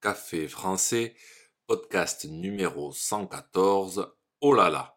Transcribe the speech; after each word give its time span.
Café 0.00 0.46
français, 0.46 1.16
podcast 1.66 2.24
numéro 2.30 2.92
114. 2.92 4.14
Oh 4.40 4.54
là 4.54 4.70
là. 4.70 4.96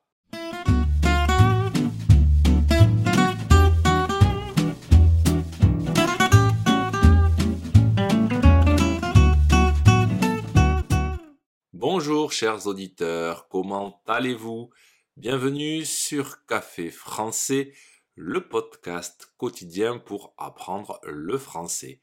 Bonjour 11.73 12.31
chers 12.31 12.67
auditeurs, 12.67 13.47
comment 13.47 14.03
allez-vous? 14.05 14.69
Bienvenue 15.17 15.83
sur 15.83 16.45
Café 16.45 16.91
français, 16.91 17.73
le 18.13 18.47
podcast 18.47 19.33
quotidien 19.37 19.97
pour 19.97 20.35
apprendre 20.37 20.99
le 21.03 21.39
français. 21.39 22.01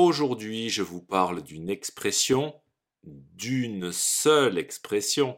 Aujourd'hui, 0.00 0.70
je 0.70 0.82
vous 0.82 1.02
parle 1.02 1.42
d'une 1.42 1.68
expression, 1.68 2.54
d'une 3.02 3.90
seule 3.90 4.56
expression, 4.56 5.36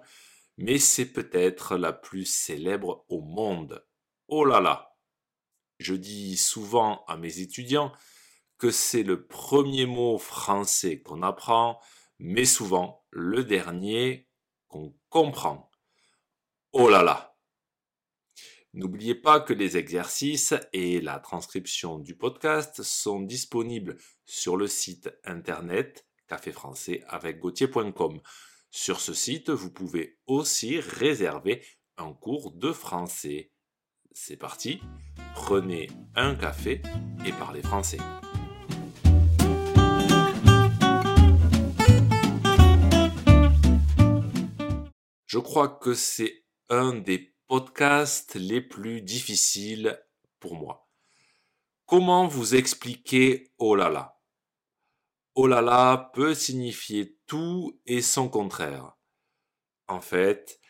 mais 0.58 0.78
c'est 0.78 1.06
peut-être 1.14 1.78
la 1.78 1.94
plus 1.94 2.26
célèbre 2.26 3.06
au 3.08 3.22
monde. 3.22 3.82
Oh 4.28 4.44
là 4.44 4.60
là 4.60 4.98
Je 5.78 5.94
dis 5.94 6.36
souvent 6.36 7.06
à 7.08 7.16
mes 7.16 7.38
étudiants 7.38 7.90
que 8.58 8.70
c'est 8.70 9.02
le 9.02 9.26
premier 9.26 9.86
mot 9.86 10.18
français 10.18 11.00
qu'on 11.00 11.22
apprend, 11.22 11.80
mais 12.18 12.44
souvent 12.44 13.06
le 13.08 13.44
dernier 13.44 14.28
qu'on 14.68 14.94
comprend. 15.08 15.70
Oh 16.72 16.90
là 16.90 17.02
là 17.02 17.29
N'oubliez 18.72 19.16
pas 19.16 19.40
que 19.40 19.52
les 19.52 19.76
exercices 19.76 20.54
et 20.72 21.00
la 21.00 21.18
transcription 21.18 21.98
du 21.98 22.14
podcast 22.14 22.84
sont 22.84 23.20
disponibles 23.20 23.96
sur 24.24 24.56
le 24.56 24.68
site 24.68 25.10
internet 25.24 26.06
café 26.28 26.52
avec. 27.08 27.40
Sur 28.70 29.00
ce 29.00 29.12
site, 29.12 29.50
vous 29.50 29.72
pouvez 29.72 30.20
aussi 30.28 30.78
réserver 30.78 31.64
un 31.96 32.12
cours 32.12 32.52
de 32.52 32.70
français. 32.70 33.50
C'est 34.12 34.36
parti, 34.36 34.80
prenez 35.34 35.88
un 36.14 36.36
café 36.36 36.80
et 37.26 37.32
parlez 37.32 37.62
français. 37.62 37.98
Je 45.26 45.38
crois 45.38 45.68
que 45.68 45.94
c'est 45.94 46.44
un 46.68 46.94
des 46.94 47.34
podcasts 47.50 48.36
les 48.36 48.60
plus 48.60 49.02
difficiles 49.02 50.00
pour 50.38 50.54
moi. 50.54 50.88
Comment 51.84 52.28
vous 52.28 52.54
expliquer 52.54 53.50
oh 53.58 53.74
là 53.74 53.88
là 53.88 54.20
Oh 55.34 55.48
là 55.48 55.60
là 55.60 56.12
peut 56.14 56.36
signifier 56.36 57.18
tout 57.26 57.76
et 57.86 58.02
son 58.02 58.28
contraire. 58.28 58.92
En 59.88 60.00
fait, 60.00 60.60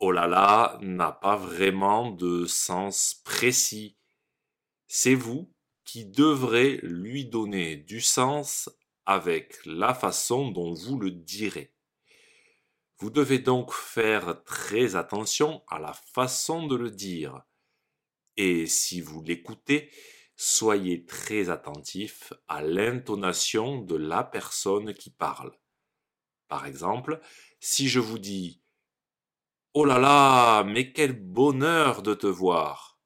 oh 0.00 0.10
là 0.10 0.26
là 0.26 0.76
n'a 0.80 1.12
pas 1.12 1.36
vraiment 1.36 2.10
de 2.10 2.46
sens 2.46 3.22
précis. 3.24 3.96
C'est 4.88 5.14
vous 5.14 5.54
qui 5.84 6.04
devrez 6.04 6.80
lui 6.82 7.26
donner 7.26 7.76
du 7.76 8.00
sens 8.00 8.68
avec 9.06 9.54
la 9.64 9.94
façon 9.94 10.50
dont 10.50 10.74
vous 10.74 10.98
le 10.98 11.12
direz. 11.12 11.72
Vous 13.00 13.10
devez 13.10 13.38
donc 13.38 13.72
faire 13.72 14.42
très 14.42 14.96
attention 14.96 15.62
à 15.68 15.78
la 15.78 15.92
façon 15.92 16.66
de 16.66 16.74
le 16.74 16.90
dire. 16.90 17.42
Et 18.36 18.66
si 18.66 19.00
vous 19.00 19.22
l'écoutez, 19.22 19.90
soyez 20.36 21.04
très 21.06 21.48
attentif 21.48 22.32
à 22.48 22.60
l'intonation 22.62 23.82
de 23.82 23.94
la 23.94 24.24
personne 24.24 24.94
qui 24.94 25.10
parle. 25.10 25.52
Par 26.48 26.66
exemple, 26.66 27.20
si 27.60 27.88
je 27.88 28.00
vous 28.00 28.18
dis 28.18 28.62
Oh 29.74 29.84
là 29.84 29.98
là, 29.98 30.64
mais 30.64 30.92
quel 30.92 31.12
bonheur 31.12 32.02
de 32.02 32.14
te 32.14 32.26
voir. 32.26 32.98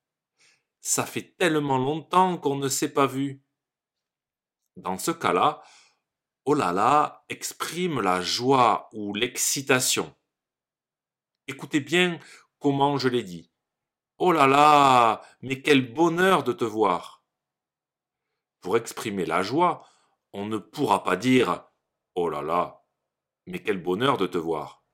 Ça 0.81 1.05
fait 1.05 1.35
tellement 1.37 1.79
longtemps 1.79 2.39
qu'on 2.39 2.57
ne 2.57 2.69
s'est 2.69 2.93
pas 2.93 3.07
vu. 3.07 3.43
Dans 4.77 4.97
ce 4.97 5.11
cas-là, 5.11 5.63
oh 6.45 6.55
là 6.55 6.73
là 6.73 7.25
exprime 7.29 8.01
la 8.01 8.21
joie 8.21 8.89
ou 8.93 9.15
l'excitation. 9.15 10.15
Écoutez 11.47 11.81
bien 11.81 12.19
comment 12.59 12.99
je 12.99 13.09
l'ai 13.09 13.23
dit. 13.23 13.51
Oh 14.19 14.33
là 14.33 14.47
là, 14.47 15.23
mais 15.41 15.63
quel 15.63 15.93
bonheur 15.93 16.45
de 16.45 16.53
te 16.53 16.65
voir. 16.65 17.25
Pour 18.61 18.77
exprimer 18.77 19.27
la 19.27 19.43
joie, 19.43 19.89
on 20.33 20.47
ne 20.47 20.59
pourra 20.59 21.03
pas 21.03 21.17
dire 21.17 21.65
Oh 22.15 22.29
là 22.29 22.43
là, 22.43 22.85
mais 23.47 23.61
quel 23.63 23.83
bonheur 23.83 24.19
de 24.19 24.27
te 24.27 24.39
voir. 24.39 24.85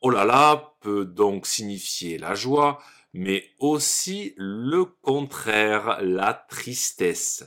Oh 0.00 0.10
là 0.10 0.24
là 0.24 0.76
peut 0.80 1.04
donc 1.04 1.46
signifier 1.46 2.18
la 2.18 2.34
joie, 2.34 2.82
mais 3.12 3.54
aussi 3.58 4.34
le 4.36 4.84
contraire, 4.84 6.02
la 6.02 6.34
tristesse 6.34 7.44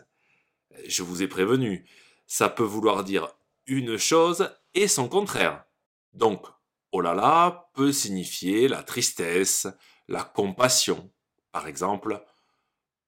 je 0.88 1.04
vous 1.04 1.22
ai 1.22 1.28
prévenu, 1.28 1.88
ça 2.28 2.50
peut 2.50 2.64
vouloir 2.64 3.04
dire 3.04 3.28
une 3.68 3.98
chose 3.98 4.50
et 4.74 4.88
son 4.88 5.08
contraire. 5.08 5.66
Donc, 6.14 6.46
oh 6.92 7.02
là 7.02 7.14
là 7.14 7.70
peut 7.74 7.92
signifier 7.92 8.68
la 8.68 8.84
tristesse, 8.84 9.68
la 10.08 10.24
compassion. 10.24 11.12
Par 11.52 11.68
exemple, 11.68 12.24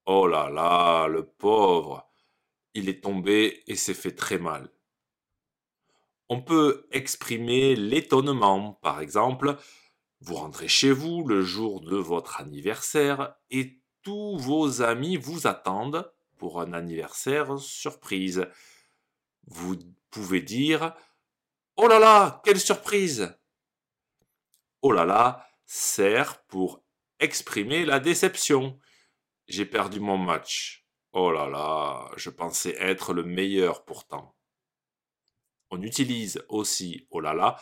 oh 0.05 0.28
là 0.28 0.50
là, 0.50 1.07
le 1.07 1.25
pauvre, 1.25 2.09
il 2.73 2.89
est 2.89 3.03
tombé 3.03 3.63
et 3.67 3.75
s'est 3.75 3.94
fait 3.94 4.16
très 4.16 4.38
mal. 4.38 4.72
On 6.29 6.41
peut 6.41 6.88
exprimer 6.91 7.75
l'étonnement, 7.75 8.73
par 8.81 8.99
exemple, 8.99 9.57
vous 10.19 10.35
rentrez 10.35 10.67
chez 10.67 10.91
vous 10.91 11.23
le 11.23 11.41
jour 11.41 11.81
de 11.81 11.95
votre 11.95 12.41
anniversaire 12.41 13.35
et 13.51 13.81
tous 14.01 14.38
vos 14.38 14.81
amis 14.81 15.16
vous 15.16 15.47
attendent 15.47 16.11
pour 16.38 16.62
un 16.62 16.74
anniversaire 16.74 17.58
surprise. 17.59 18.48
Vous 19.48 19.78
pouvez 20.09 20.42
dire 20.42 20.96
Oh 21.75 21.88
là 21.88 22.00
là, 22.00 22.42
quelle 22.44 22.59
surprise 22.59 23.38
Oh 24.81 24.92
là 24.92 25.06
là 25.06 25.46
sert 25.66 26.44
pour 26.44 26.84
exprimer 27.20 27.86
la 27.86 28.00
déception. 28.00 28.80
J'ai 29.47 29.66
perdu 29.66 30.00
mon 30.00 30.18
match. 30.18 30.88
Oh 31.14 31.31
là 31.31 31.47
là, 31.47 32.12
je 32.16 32.30
pensais 32.30 32.76
être 32.80 33.14
le 33.14 33.24
meilleur 33.24 33.86
pourtant. 33.86 34.36
On 35.70 35.81
utilise 35.81 36.44
aussi 36.50 37.08
oh 37.09 37.20
là 37.20 37.34
là 37.34 37.59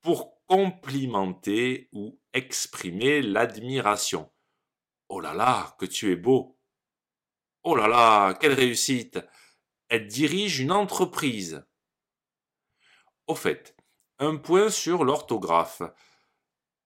pour 0.00 0.44
complimenter 0.46 1.88
ou 1.92 2.20
exprimer 2.32 3.22
l'admiration. 3.22 4.30
Oh 5.08 5.20
là 5.20 5.34
là, 5.34 5.76
que 5.78 5.86
tu 5.86 6.12
es 6.12 6.16
beau. 6.16 6.58
Oh 7.66 7.74
là 7.74 7.88
là, 7.88 8.34
quelle 8.34 8.52
réussite 8.52 9.18
Elle 9.88 10.06
dirige 10.06 10.60
une 10.60 10.70
entreprise. 10.70 11.64
Au 13.26 13.34
fait, 13.34 13.74
un 14.18 14.36
point 14.36 14.68
sur 14.68 15.02
l'orthographe. 15.02 15.80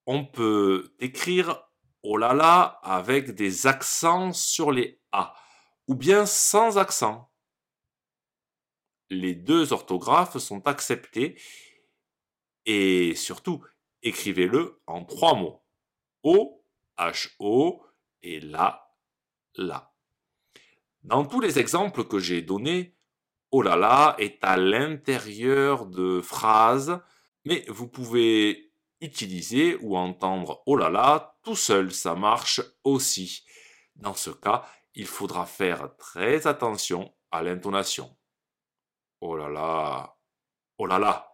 On 0.06 0.24
peut 0.24 0.94
écrire 1.00 1.68
oh 2.04 2.16
là 2.16 2.32
là 2.32 2.78
avec 2.84 3.32
des 3.32 3.66
accents 3.66 4.32
sur 4.32 4.70
les 4.70 5.02
A 5.10 5.34
ou 5.88 5.96
bien 5.96 6.26
sans 6.26 6.78
accent. 6.78 7.28
Les 9.10 9.34
deux 9.34 9.72
orthographes 9.72 10.38
sont 10.38 10.64
acceptés 10.68 11.40
et 12.66 13.16
surtout, 13.16 13.64
écrivez-le 14.02 14.80
en 14.86 15.04
trois 15.04 15.34
mots. 15.34 15.64
O, 16.22 16.64
H-O 16.98 17.84
et 18.22 18.38
la, 18.38 18.94
la. 19.56 19.92
Dans 21.08 21.24
tous 21.24 21.40
les 21.40 21.58
exemples 21.58 22.04
que 22.04 22.18
j'ai 22.18 22.42
donnés, 22.42 22.94
oh 23.50 23.62
là 23.62 23.76
là 23.76 24.14
est 24.18 24.44
à 24.44 24.58
l'intérieur 24.58 25.86
de 25.86 26.20
phrases, 26.20 27.00
mais 27.46 27.64
vous 27.68 27.88
pouvez 27.88 28.74
utiliser 29.00 29.78
ou 29.80 29.96
entendre 29.96 30.62
oh 30.66 30.76
là 30.76 30.90
là 30.90 31.38
tout 31.44 31.56
seul, 31.56 31.94
ça 31.94 32.14
marche 32.14 32.60
aussi. 32.84 33.42
Dans 33.96 34.12
ce 34.12 34.28
cas, 34.28 34.66
il 34.94 35.06
faudra 35.06 35.46
faire 35.46 35.96
très 35.96 36.46
attention 36.46 37.10
à 37.30 37.42
l'intonation. 37.42 38.14
Oh 39.22 39.34
là 39.34 39.48
là, 39.48 40.14
oh 40.76 40.84
là 40.84 40.98
là, 40.98 41.26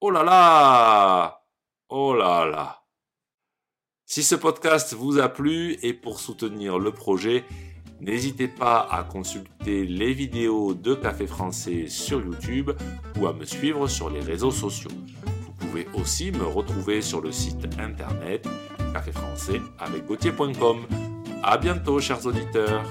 oh 0.00 0.10
là 0.10 0.22
là, 0.22 1.46
oh 1.90 2.14
là 2.14 2.46
là. 2.46 2.82
Si 4.06 4.22
ce 4.22 4.36
podcast 4.36 4.94
vous 4.94 5.18
a 5.18 5.28
plu 5.28 5.76
et 5.82 5.92
pour 5.92 6.18
soutenir 6.18 6.78
le 6.78 6.92
projet, 6.92 7.44
N'hésitez 8.00 8.48
pas 8.48 8.88
à 8.90 9.02
consulter 9.02 9.84
les 9.84 10.12
vidéos 10.12 10.74
de 10.74 10.94
Café 10.94 11.26
Français 11.26 11.86
sur 11.88 12.20
YouTube 12.24 12.70
ou 13.18 13.26
à 13.26 13.32
me 13.32 13.44
suivre 13.44 13.88
sur 13.88 14.08
les 14.08 14.20
réseaux 14.20 14.50
sociaux. 14.50 14.90
Vous 15.42 15.52
pouvez 15.52 15.86
aussi 15.94 16.32
me 16.32 16.44
retrouver 16.44 17.02
sur 17.02 17.20
le 17.20 17.30
site 17.30 17.68
internet 17.78 18.48
café 18.92 19.12
français 19.12 19.60
avec 19.78 20.06
gauthier.com. 20.06 20.86
À 21.42 21.58
bientôt, 21.58 22.00
chers 22.00 22.24
auditeurs! 22.26 22.84